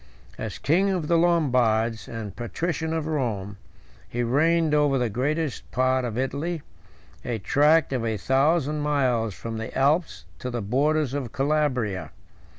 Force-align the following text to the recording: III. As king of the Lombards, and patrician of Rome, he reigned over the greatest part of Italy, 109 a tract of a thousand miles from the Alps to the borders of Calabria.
III. 0.39 0.45
As 0.45 0.57
king 0.57 0.89
of 0.89 1.07
the 1.07 1.15
Lombards, 1.15 2.07
and 2.07 2.35
patrician 2.35 2.91
of 2.91 3.05
Rome, 3.05 3.57
he 4.09 4.23
reigned 4.23 4.73
over 4.73 4.97
the 4.97 5.11
greatest 5.11 5.69
part 5.69 6.03
of 6.05 6.17
Italy, 6.17 6.63
109 7.21 7.35
a 7.35 7.37
tract 7.37 7.93
of 7.93 8.03
a 8.03 8.17
thousand 8.17 8.79
miles 8.79 9.35
from 9.35 9.59
the 9.59 9.71
Alps 9.77 10.25
to 10.39 10.49
the 10.49 10.63
borders 10.63 11.13
of 11.13 11.31
Calabria. 11.31 12.09